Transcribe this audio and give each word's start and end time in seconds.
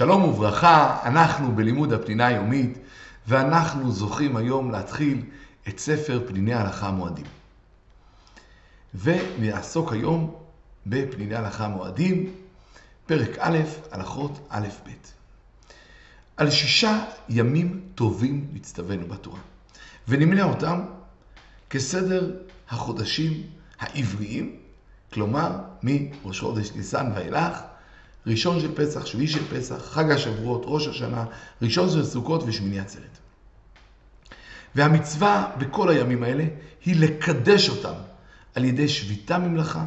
שלום 0.00 0.24
וברכה, 0.24 1.00
אנחנו 1.04 1.54
בלימוד 1.56 1.92
הפנינה 1.92 2.26
היומית, 2.26 2.78
ואנחנו 3.28 3.92
זוכים 3.92 4.36
היום 4.36 4.70
להתחיל 4.70 5.22
את 5.68 5.78
ספר 5.78 6.22
פניני 6.26 6.54
הלכה 6.54 6.88
המועדים. 6.88 7.24
ונעסוק 8.94 9.92
היום 9.92 10.34
בפניני 10.86 11.34
הלכה 11.34 11.64
המועדים, 11.64 12.32
פרק 13.06 13.38
א', 13.38 13.58
הלכות 13.92 14.46
א'-ב'. 14.48 14.90
על 16.36 16.50
שישה 16.50 17.04
ימים 17.28 17.80
טובים 17.94 18.48
נצטווינו 18.52 19.08
בתורה, 19.08 19.40
ונמנה 20.08 20.42
אותם 20.44 20.80
כסדר 21.70 22.36
החודשים 22.68 23.42
העבריים, 23.80 24.56
כלומר 25.12 25.58
מראש 25.82 26.40
חודש 26.40 26.72
ניסן 26.72 27.10
ואילך, 27.14 27.69
ראשון 28.26 28.60
של 28.60 28.74
פסח, 28.74 29.06
שביעי 29.06 29.28
של 29.28 29.56
פסח, 29.56 29.82
חג 29.84 30.10
השבועות, 30.10 30.62
ראש 30.64 30.86
השנה, 30.86 31.24
ראשון 31.62 31.90
של 31.90 32.04
סוכות 32.04 32.42
ושמיני 32.46 32.80
עצרת. 32.80 33.18
והמצווה 34.74 35.50
בכל 35.58 35.88
הימים 35.88 36.22
האלה 36.22 36.44
היא 36.84 37.00
לקדש 37.00 37.68
אותם 37.68 37.94
על 38.54 38.64
ידי 38.64 38.88
שביתה 38.88 39.38
ממלכה, 39.38 39.84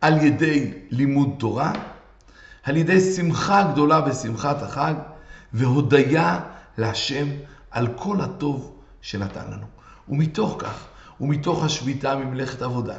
על 0.00 0.22
ידי 0.22 0.72
לימוד 0.90 1.28
תורה, 1.38 1.72
על 2.62 2.76
ידי 2.76 3.00
שמחה 3.00 3.72
גדולה 3.72 4.00
בשמחת 4.00 4.62
החג, 4.62 4.94
והודיה 5.52 6.40
להשם 6.78 7.28
על 7.70 7.88
כל 7.96 8.20
הטוב 8.20 8.78
שנתן 9.00 9.50
לנו. 9.50 9.66
ומתוך 10.08 10.56
כך, 10.58 10.84
ומתוך 11.20 11.64
השביתה 11.64 12.16
ממלאכת 12.16 12.62
עבודה, 12.62 12.98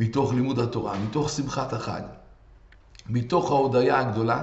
מתוך 0.00 0.34
לימוד 0.34 0.58
התורה, 0.58 0.98
מתוך 0.98 1.30
שמחת 1.30 1.72
החג, 1.72 2.02
מתוך 3.08 3.50
ההודיה 3.50 4.00
הגדולה, 4.00 4.42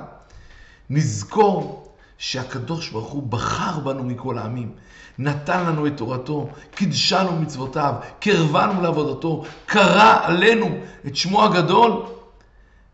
נזכור 0.89 1.93
שהקדוש 2.17 2.89
ברוך 2.89 3.11
הוא 3.11 3.23
בחר 3.23 3.79
בנו 3.79 4.03
מכל 4.03 4.37
העמים, 4.37 4.71
נתן 5.19 5.65
לנו 5.65 5.87
את 5.87 5.97
תורתו, 5.97 6.49
קידשנו 6.75 7.39
מצוותיו, 7.39 7.93
קרבנו 8.19 8.81
לעבודתו, 8.81 9.43
קרא 9.65 10.19
עלינו 10.23 10.77
את 11.07 11.15
שמו 11.15 11.43
הגדול, 11.43 12.05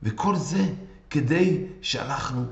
וכל 0.03 0.35
זה 0.35 0.63
כדי 1.09 1.65
שאנחנו 1.81 2.45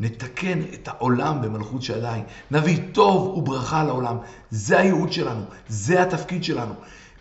נתקן 0.00 0.60
את 0.74 0.88
העולם 0.88 1.42
במלכות 1.42 1.82
שדי, 1.82 2.20
נביא 2.50 2.78
טוב 2.92 3.38
וברכה 3.38 3.84
לעולם. 3.84 4.16
זה 4.50 4.78
הייעוד 4.78 5.12
שלנו, 5.12 5.42
זה 5.68 6.02
התפקיד 6.02 6.44
שלנו. 6.44 6.74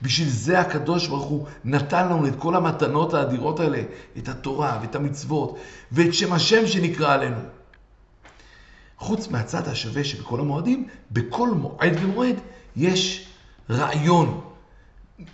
בשביל 0.06 0.30
זה 0.30 0.60
הקדוש 0.60 1.08
ברוך 1.08 1.24
הוא 1.24 1.48
נתן 1.64 2.06
לנו 2.06 2.28
את 2.28 2.34
כל 2.40 2.56
המתנות 2.56 3.14
האדירות 3.14 3.60
האלה, 3.60 3.82
את 4.18 4.30
התורה 4.30 4.80
ואת 4.82 4.96
המצוות 4.96 5.58
ואת 5.92 6.14
שם 6.14 6.34
השם 6.34 6.68
שנקרא 6.68 7.14
עלינו. 7.14 7.40
חוץ 8.98 9.28
מהצד 9.28 9.68
השווה 9.68 10.04
שבכל 10.04 10.40
המועדים, 10.40 10.88
בכל 11.12 11.50
מועד 11.50 11.94
ומועד 12.02 12.36
יש 12.76 13.28
רעיון 13.70 14.42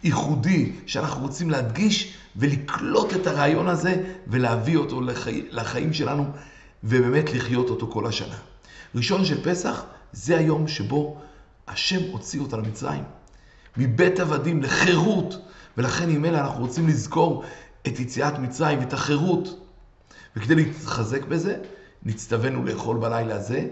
ייחודי 0.04 0.72
שאנחנו 0.86 1.22
רוצים 1.22 1.50
להדגיש 1.50 2.14
ולקלוט 2.36 3.14
את 3.14 3.28
הרעיון 3.28 3.68
הזה 3.68 4.04
ולהביא 4.28 4.78
אותו 4.78 5.02
לחי... 5.02 5.42
לחיים 5.50 5.94
שלנו 5.94 6.26
ובאמת 6.84 7.34
לחיות 7.34 7.70
אותו 7.70 7.88
כל 7.88 8.06
השנה. 8.06 8.36
ראשון 8.96 9.26
של 9.26 9.44
פסח 9.44 9.84
זה 10.12 10.38
היום 10.38 10.68
שבו 10.68 11.18
השם 11.68 12.12
הוציא 12.12 12.40
אותה 12.40 12.58
למצרים. 12.58 13.04
מבית 13.78 14.20
עבדים 14.20 14.64
לחירות, 14.64 15.50
ולכן 15.78 16.10
עם 16.10 16.26
אלה 16.26 16.42
אנחנו 16.42 16.62
רוצים 16.62 16.88
לזכור 16.88 17.44
את 17.88 18.00
יציאת 18.00 18.40
מצרים 18.40 18.80
ואת 18.80 18.94
החירות. 18.94 19.60
וכדי 20.36 20.56
להתחזק 20.56 21.26
בזה, 21.26 21.58
נצטווינו 22.04 22.64
לאכול 22.66 22.98
בלילה 22.98 23.36
הזה 23.36 23.68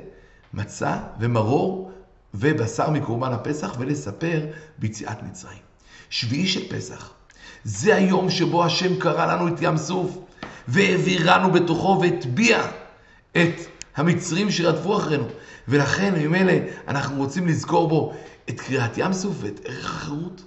מצה 0.53 0.97
ומרור 1.19 1.91
ובשר 2.33 2.89
מקורבן 2.89 3.33
הפסח 3.33 3.75
ולספר 3.79 4.45
ביציאת 4.77 5.23
מצרים. 5.23 5.57
שביעי 6.09 6.47
של 6.47 6.69
פסח, 6.69 7.13
זה 7.63 7.95
היום 7.95 8.29
שבו 8.29 8.65
השם 8.65 8.99
קרא 8.99 9.33
לנו 9.33 9.47
את 9.47 9.53
ים 9.61 9.77
סוף 9.77 10.17
והעבירנו 10.67 11.51
בתוכו 11.51 11.99
והטביע 12.01 12.61
את 13.31 13.55
המצרים 13.95 14.51
שרדפו 14.51 14.97
אחרינו. 14.97 15.27
ולכן, 15.67 16.13
ממילא, 16.17 16.53
אנחנו 16.87 17.17
רוצים 17.17 17.47
לזכור 17.47 17.89
בו 17.89 18.13
את 18.49 18.61
קריאת 18.61 18.97
ים 18.97 19.13
סוף 19.13 19.35
ואת 19.41 19.59
ערך 19.65 19.85
החירות. 19.85 20.43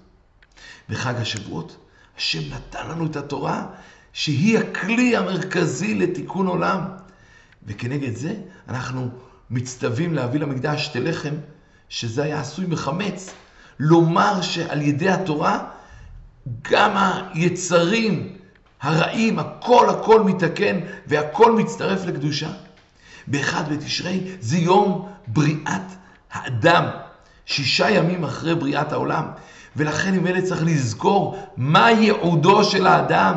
בחג 0.89 1.15
השבועות, 1.17 1.77
השם 2.17 2.55
נתן 2.55 2.89
לנו 2.89 3.07
את 3.07 3.17
התורה 3.17 3.67
שהיא 4.13 4.59
הכלי 4.59 5.17
המרכזי 5.17 5.95
לתיקון 5.95 6.47
עולם. 6.47 6.81
וכנגד 7.67 8.17
זה 8.17 8.35
אנחנו 8.69 9.09
מצטווים 9.51 10.15
להביא 10.15 10.41
למקדש 10.41 10.85
שתי 10.85 11.01
לחם, 11.01 11.35
שזה 11.89 12.23
היה 12.23 12.41
עשוי 12.41 12.67
מחמץ. 12.67 13.35
לומר 13.79 14.43
שעל 14.43 14.83
ידי 14.83 15.09
התורה 15.09 15.65
גם 16.71 16.97
היצרים 17.35 18.37
הרעים, 18.81 19.39
הכל 19.39 19.91
הכל 19.91 20.23
מתקן 20.23 20.81
והכל 21.07 21.53
מצטרף 21.53 22.05
לקדושה. 22.05 22.53
באחד 23.27 23.73
בתשרי 23.73 24.37
זה 24.41 24.59
יום 24.59 25.09
בריאת 25.27 25.83
האדם. 26.33 26.85
שישה 27.47 27.91
ימים 27.91 28.25
אחרי 28.25 28.55
בריאת 28.55 28.93
העולם. 28.93 29.25
ולכן 29.77 30.15
עם 30.15 30.27
אלה 30.27 30.43
צריך 30.43 30.63
לזכור 30.65 31.39
מה 31.57 31.91
ייעודו 31.91 32.65
של 32.65 32.87
האדם, 32.87 33.35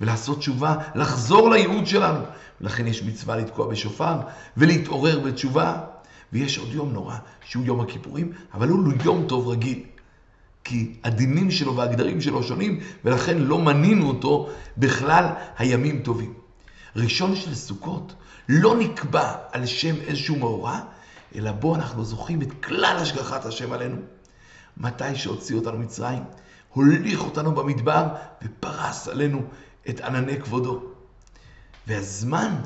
ולעשות 0.00 0.38
תשובה, 0.38 0.76
לחזור 0.94 1.50
לייעוד 1.50 1.86
שלנו. 1.86 2.20
ולכן 2.60 2.86
יש 2.86 3.02
מצווה 3.02 3.36
לתקוע 3.36 3.66
בשופר 3.66 4.16
ולהתעורר 4.56 5.20
בתשובה. 5.20 5.80
ויש 6.32 6.58
עוד 6.58 6.68
יום 6.72 6.92
נורא, 6.92 7.16
שהוא 7.44 7.64
יום 7.64 7.80
הכיפורים, 7.80 8.32
אבל 8.54 8.68
הוא 8.68 8.84
לא 8.84 8.92
יום 9.04 9.24
טוב 9.28 9.48
רגיל. 9.48 9.82
כי 10.64 10.94
הדינים 11.04 11.50
שלו 11.50 11.76
והגדרים 11.76 12.20
שלו 12.20 12.42
שונים, 12.42 12.80
ולכן 13.04 13.38
לא 13.38 13.58
מנינו 13.58 14.08
אותו 14.08 14.48
בכלל 14.78 15.26
הימים 15.58 16.02
טובים. 16.02 16.34
ראשון 16.96 17.36
של 17.36 17.54
סוכות 17.54 18.14
לא 18.48 18.76
נקבע 18.76 19.32
על 19.52 19.66
שם 19.66 19.94
איזשהו 20.06 20.36
מאורע, 20.36 20.80
אלא 21.34 21.52
בו 21.52 21.74
אנחנו 21.74 22.04
זוכים 22.04 22.42
את 22.42 22.64
כלל 22.64 22.96
השגחת 23.00 23.46
השם 23.46 23.72
עלינו. 23.72 23.96
מתי 24.76 25.14
שהוציא 25.14 25.56
אותנו 25.56 25.78
מצרים, 25.78 26.22
הוליך 26.72 27.24
אותנו 27.24 27.54
במדבר 27.54 28.06
ופרס 28.42 29.08
עלינו 29.08 29.42
את 29.88 30.00
ענני 30.00 30.40
כבודו. 30.40 30.82
והזמן 31.86 32.56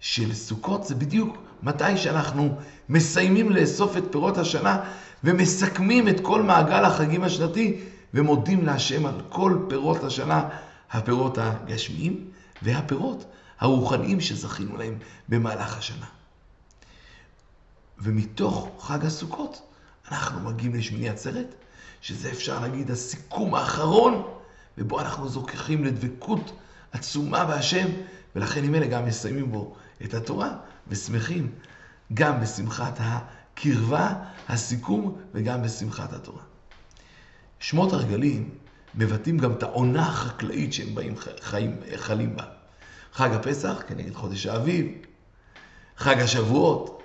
של 0.00 0.34
סוכות 0.34 0.84
זה 0.86 0.94
בדיוק 0.94 1.36
מתי 1.62 1.96
שאנחנו 1.96 2.56
מסיימים 2.88 3.50
לאסוף 3.50 3.96
את 3.96 4.04
פירות 4.10 4.38
השנה 4.38 4.80
ומסכמים 5.24 6.08
את 6.08 6.20
כל 6.20 6.42
מעגל 6.42 6.84
החגים 6.84 7.22
השנתי 7.22 7.80
ומודים 8.14 8.66
להשם 8.66 9.06
על 9.06 9.20
כל 9.28 9.58
פירות 9.68 10.04
השנה, 10.04 10.48
הפירות 10.90 11.38
הגשמיים 11.38 12.24
והפירות 12.62 13.24
הרוחניים 13.60 14.20
שזכינו 14.20 14.76
להם 14.76 14.94
במהלך 15.28 15.78
השנה. 15.78 16.06
ומתוך 17.98 18.70
חג 18.78 19.04
הסוכות 19.04 19.62
אנחנו 20.10 20.40
מגיעים 20.40 20.74
לשמיני 20.74 21.08
עצרת, 21.08 21.54
שזה 22.00 22.30
אפשר 22.30 22.60
להגיד 22.60 22.90
הסיכום 22.90 23.54
האחרון, 23.54 24.22
ובו 24.78 25.00
אנחנו 25.00 25.28
זוכחים 25.28 25.84
לדבקות 25.84 26.58
עצומה 26.92 27.44
בהשם, 27.44 27.86
ולכן 28.36 28.64
עם 28.64 28.74
אלה 28.74 28.86
גם 28.86 29.06
מסיימים 29.06 29.52
בו 29.52 29.76
את 30.04 30.14
התורה, 30.14 30.50
ושמחים 30.88 31.50
גם 32.14 32.40
בשמחת 32.40 32.98
הקרבה, 33.00 34.12
הסיכום, 34.48 35.18
וגם 35.34 35.62
בשמחת 35.62 36.12
התורה. 36.12 36.42
שמות 37.60 37.92
הרגלים 37.92 38.50
מבטאים 38.94 39.38
גם 39.38 39.52
את 39.52 39.62
העונה 39.62 40.08
החקלאית 40.08 40.72
שהם 40.72 40.94
באים 40.94 41.14
חיים, 41.40 41.80
חלים 41.96 42.36
בה. 42.36 42.44
חג 43.12 43.32
הפסח 43.32 43.82
כנגד 43.88 44.14
חודש 44.14 44.46
האביב, 44.46 44.86
חג 45.96 46.20
השבועות, 46.20 46.95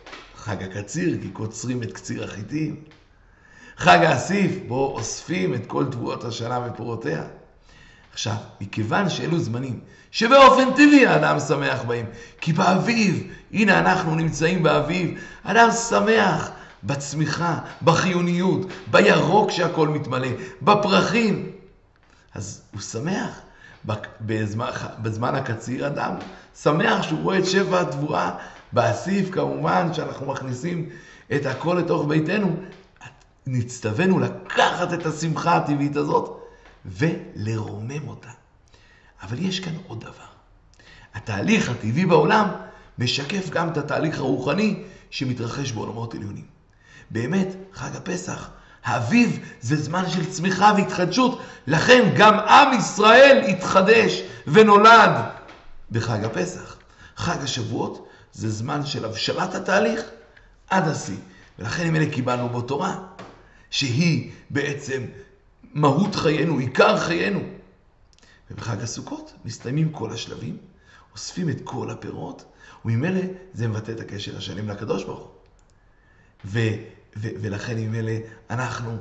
חג 0.43 0.63
הקציר, 0.63 1.17
כי 1.21 1.29
קוצרים 1.29 1.83
את 1.83 1.93
קציר 1.93 2.23
החיטים. 2.23 2.75
חג 3.77 3.99
האסיף, 4.03 4.51
בו 4.67 4.93
אוספים 4.95 5.53
את 5.53 5.65
כל 5.67 5.85
תבואות 5.91 6.23
השנה 6.23 6.59
ופירותיה. 6.65 7.23
עכשיו, 8.13 8.35
מכיוון 8.61 9.09
שאלו 9.09 9.39
זמנים 9.39 9.79
שבאופן 10.11 10.71
טבעי 10.71 11.05
האדם 11.05 11.39
שמח 11.39 11.81
בהם, 11.81 12.05
כי 12.41 12.53
באביב, 12.53 13.33
הנה 13.51 13.79
אנחנו 13.79 14.15
נמצאים 14.15 14.63
באביב, 14.63 15.19
אדם 15.43 15.69
שמח 15.89 16.51
בצמיחה, 16.83 17.59
בחיוניות, 17.81 18.67
בירוק 18.91 19.51
שהכל 19.51 19.87
מתמלא, 19.87 20.29
בפרחים. 20.61 21.51
אז 22.35 22.61
הוא 22.71 22.81
שמח. 22.81 23.41
בזמן, 24.21 24.69
בזמן 25.01 25.35
הקציר 25.35 25.87
אדם 25.87 26.15
שמח 26.61 27.01
שהוא 27.01 27.19
רואה 27.23 27.39
את 27.39 27.45
שבע 27.45 27.81
התבואה 27.81 28.31
באסיף 28.73 29.29
כמובן 29.31 29.93
שאנחנו 29.93 30.25
מכניסים 30.25 30.89
את 31.35 31.45
הכל 31.45 31.77
לתוך 31.79 32.05
ביתנו, 32.07 32.55
נצטווינו 33.47 34.19
לקחת 34.19 34.93
את 34.93 35.05
השמחה 35.05 35.57
הטבעית 35.57 35.95
הזאת 35.95 36.39
ולרומם 36.85 38.07
אותה. 38.07 38.29
אבל 39.23 39.39
יש 39.39 39.59
כאן 39.59 39.73
עוד 39.87 39.99
דבר. 39.99 40.31
התהליך 41.13 41.69
הטבעי 41.69 42.05
בעולם 42.05 42.47
משקף 42.99 43.49
גם 43.49 43.69
את 43.69 43.77
התהליך 43.77 44.19
הרוחני 44.19 44.83
שמתרחש 45.09 45.71
בעולמות 45.71 46.15
עליונים. 46.15 46.45
באמת, 47.11 47.47
חג 47.73 47.95
הפסח, 47.95 48.49
האביב 48.83 49.39
זה 49.61 49.75
זמן 49.75 50.09
של 50.09 50.25
צמיחה 50.25 50.71
והתחדשות, 50.77 51.41
לכן 51.67 52.09
גם 52.17 52.39
עם 52.39 52.77
ישראל 52.79 53.43
התחדש 53.47 54.21
ונולד 54.47 55.11
בחג 55.91 56.23
הפסח. 56.23 56.75
חג 57.15 57.43
השבועות 57.43 58.07
זה 58.33 58.49
זמן 58.49 58.85
של 58.85 59.05
הבשלת 59.05 59.55
התהליך 59.55 60.01
עד 60.69 60.87
השיא, 60.87 61.17
ולכן 61.59 61.87
אם 61.87 61.95
אלה 61.95 62.11
קיבלנו 62.11 62.49
בו 62.49 62.61
תורה, 62.61 63.03
שהיא 63.69 64.31
בעצם 64.49 65.03
מהות 65.73 66.15
חיינו, 66.15 66.57
עיקר 66.57 66.97
חיינו. 66.97 67.39
ובחג 68.51 68.81
הסוכות 68.81 69.33
מסתיימים 69.45 69.91
כל 69.91 70.11
השלבים, 70.11 70.57
אוספים 71.13 71.49
את 71.49 71.61
כל 71.63 71.89
הפירות, 71.89 72.45
וממילא 72.85 73.21
זה 73.53 73.67
מבטא 73.67 73.91
את 73.91 73.99
הקשר 73.99 74.37
השלם 74.37 74.69
לקדוש 74.69 75.03
ברוך 75.03 75.19
הוא. 75.19 75.29
ו- 76.45 76.75
ו- 77.15 77.29
ולכן 77.41 77.77
ממילא 77.77 78.11
אנחנו 78.49 78.97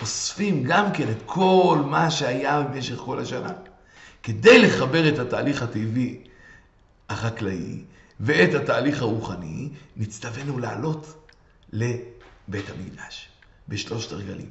אוספים 0.00 0.64
גם 0.64 0.92
כן 0.92 1.10
את 1.10 1.22
כל 1.26 1.78
מה 1.86 2.10
שהיה 2.10 2.62
במשך 2.62 2.96
כל 2.96 3.18
השנה, 3.18 3.52
כדי 4.22 4.62
לחבר 4.62 5.08
את 5.08 5.18
התהליך 5.18 5.62
הטבעי 5.62 6.24
החקלאי 7.08 7.84
ואת 8.20 8.54
התהליך 8.54 9.02
הרוחני, 9.02 9.68
נצטווינו 9.96 10.58
לעלות 10.58 11.28
לבית 11.72 12.70
המקדש 12.70 13.28
בשלושת 13.68 14.12
הרגלים. 14.12 14.50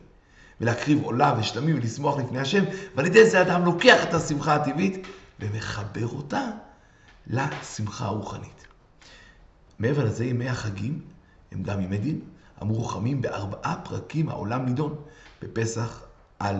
ולהקריב 0.61 1.03
עולה 1.03 1.35
ושלמים 1.39 1.75
ולשמוח 1.75 2.17
לפני 2.17 2.39
השם, 2.39 2.63
ועל 2.95 3.05
ידי 3.05 3.29
זה 3.29 3.41
אדם 3.41 3.65
לוקח 3.65 4.03
את 4.03 4.13
השמחה 4.13 4.55
הטבעית 4.55 5.07
ומחבר 5.39 6.07
אותה 6.07 6.41
לשמחה 7.27 8.05
הרוחנית. 8.05 8.67
מעבר 9.79 10.05
לזה, 10.05 10.25
ימי 10.25 10.49
החגים 10.49 11.01
הם 11.51 11.63
גם 11.63 11.81
ימי 11.81 11.97
דין. 11.97 12.19
המורחמים 12.57 13.21
בארבעה 13.21 13.75
פרקים 13.83 14.29
העולם 14.29 14.65
נידון. 14.65 14.95
בפסח 15.41 16.01
על 16.39 16.55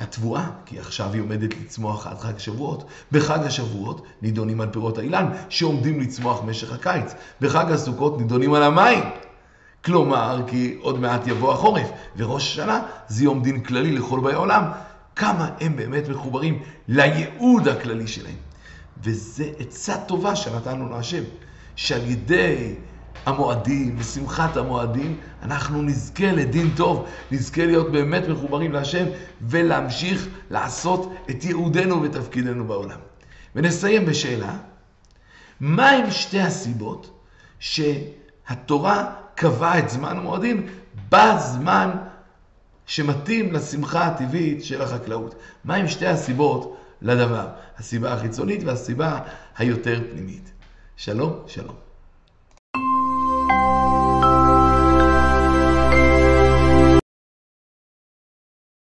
התבואה, 0.00 0.46
כי 0.66 0.78
עכשיו 0.78 1.12
היא 1.12 1.22
עומדת 1.22 1.54
לצמוח 1.60 2.06
עד 2.06 2.18
חג 2.18 2.36
השבועות. 2.36 2.84
בחג 3.12 3.38
השבועות 3.46 4.06
נידונים 4.22 4.60
על 4.60 4.68
פירות 4.72 4.98
האילן, 4.98 5.26
שעומדים 5.48 6.00
לצמוח 6.00 6.40
במשך 6.40 6.72
הקיץ. 6.72 7.14
בחג 7.40 7.72
הסוכות 7.72 8.18
נידונים 8.18 8.54
על 8.54 8.62
המים. 8.62 9.04
כלומר, 9.84 10.42
כי 10.46 10.76
עוד 10.80 10.98
מעט 10.98 11.26
יבוא 11.26 11.52
החורף, 11.52 11.88
וראש 12.16 12.52
השנה 12.52 12.80
זה 13.08 13.24
יום 13.24 13.42
דין 13.42 13.60
כללי 13.60 13.92
לכל 13.92 14.20
באי 14.20 14.34
עולם. 14.34 14.62
כמה 15.16 15.50
הם 15.60 15.76
באמת 15.76 16.08
מחוברים 16.08 16.62
לייעוד 16.88 17.68
הכללי 17.68 18.06
שלהם. 18.06 18.36
וזה 19.02 19.50
עצה 19.58 19.96
טובה 19.96 20.36
שנתנו 20.36 20.90
להשם, 20.90 21.22
שעל 21.76 22.10
ידי 22.10 22.74
המועדים 23.26 23.96
ושמחת 23.98 24.56
המועדים, 24.56 25.16
אנחנו 25.42 25.82
נזכה 25.82 26.32
לדין 26.32 26.70
טוב, 26.76 27.06
נזכה 27.30 27.66
להיות 27.66 27.92
באמת 27.92 28.28
מחוברים 28.28 28.72
להשם 28.72 29.04
ולהמשיך 29.42 30.28
לעשות 30.50 31.12
את 31.30 31.44
ייעודנו 31.44 32.02
ותפקידנו 32.02 32.64
בעולם. 32.64 32.98
ונסיים 33.54 34.06
בשאלה, 34.06 34.56
מהם 35.60 36.10
שתי 36.10 36.40
הסיבות 36.40 37.20
שהתורה 37.58 39.14
קבעה 39.34 39.78
את 39.78 39.90
זמן 39.90 40.16
המועדים 40.16 40.66
בזמן 41.08 41.90
שמתאים 42.86 43.52
לשמחה 43.52 44.06
הטבעית 44.06 44.64
של 44.64 44.82
החקלאות? 44.82 45.34
מהם 45.64 45.88
שתי 45.88 46.06
הסיבות 46.06 46.76
לדבר? 47.02 47.48
הסיבה 47.78 48.12
החיצונית 48.12 48.64
והסיבה 48.64 49.20
היותר 49.56 50.00
פנימית. 50.12 50.52
שלום, 50.96 51.32
שלום. 51.46 51.87